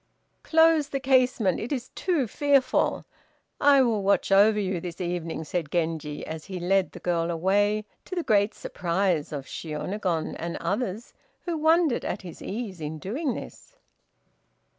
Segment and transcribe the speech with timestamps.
[0.41, 3.05] "Close the casement, it is too fearful,
[3.59, 7.85] I will watch over you this evening," said Genji, as he led the girl away,
[8.05, 13.35] to the great surprise of Shiônagon and others who wondered at his ease in doing
[13.35, 13.75] this.